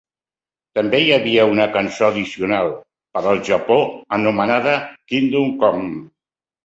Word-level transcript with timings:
També 0.77 1.01
hi 1.01 1.11
havia 1.17 1.43
una 1.49 1.67
cançó 1.75 2.07
addicional 2.07 2.73
per 3.17 3.23
al 3.33 3.43
Japó 3.51 3.77
anomenada 4.21 4.75
"Kingdom 5.13 5.53
Come". 5.65 5.93